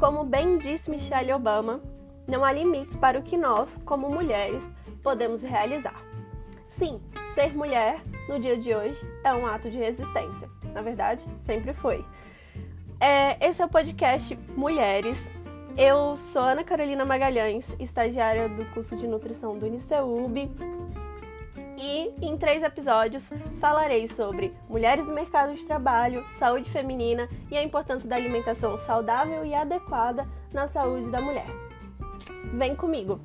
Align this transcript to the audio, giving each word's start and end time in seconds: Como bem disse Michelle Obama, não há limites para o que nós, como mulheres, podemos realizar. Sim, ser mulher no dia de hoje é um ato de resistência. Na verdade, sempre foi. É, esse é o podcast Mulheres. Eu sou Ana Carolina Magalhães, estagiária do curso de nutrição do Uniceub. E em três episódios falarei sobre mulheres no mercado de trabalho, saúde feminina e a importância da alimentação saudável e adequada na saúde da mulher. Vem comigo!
Como 0.00 0.24
bem 0.24 0.56
disse 0.56 0.90
Michelle 0.90 1.30
Obama, 1.34 1.78
não 2.26 2.42
há 2.42 2.50
limites 2.50 2.96
para 2.96 3.18
o 3.18 3.22
que 3.22 3.36
nós, 3.36 3.78
como 3.84 4.08
mulheres, 4.08 4.62
podemos 5.02 5.42
realizar. 5.42 6.02
Sim, 6.70 7.02
ser 7.34 7.54
mulher 7.54 8.02
no 8.26 8.40
dia 8.40 8.56
de 8.56 8.74
hoje 8.74 8.98
é 9.22 9.34
um 9.34 9.46
ato 9.46 9.68
de 9.68 9.76
resistência. 9.76 10.48
Na 10.72 10.80
verdade, 10.80 11.22
sempre 11.36 11.74
foi. 11.74 12.02
É, 12.98 13.46
esse 13.46 13.60
é 13.60 13.64
o 13.66 13.68
podcast 13.68 14.34
Mulheres. 14.56 15.30
Eu 15.76 16.16
sou 16.16 16.40
Ana 16.40 16.64
Carolina 16.64 17.04
Magalhães, 17.04 17.76
estagiária 17.78 18.48
do 18.48 18.64
curso 18.72 18.96
de 18.96 19.06
nutrição 19.06 19.58
do 19.58 19.66
Uniceub. 19.66 20.50
E 21.82 22.12
em 22.20 22.36
três 22.36 22.62
episódios 22.62 23.30
falarei 23.58 24.06
sobre 24.06 24.54
mulheres 24.68 25.06
no 25.06 25.14
mercado 25.14 25.54
de 25.54 25.64
trabalho, 25.66 26.22
saúde 26.28 26.68
feminina 26.68 27.26
e 27.50 27.56
a 27.56 27.62
importância 27.62 28.06
da 28.06 28.16
alimentação 28.16 28.76
saudável 28.76 29.46
e 29.46 29.54
adequada 29.54 30.28
na 30.52 30.68
saúde 30.68 31.10
da 31.10 31.22
mulher. 31.22 31.46
Vem 32.52 32.76
comigo! 32.76 33.18